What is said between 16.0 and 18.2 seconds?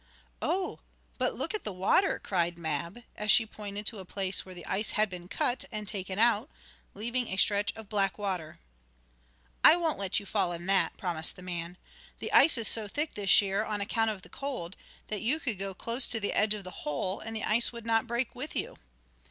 to the edge of the hole, and the ice would not